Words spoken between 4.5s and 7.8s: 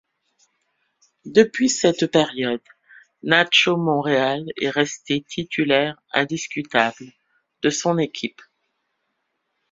est resté un titulaire indiscutable de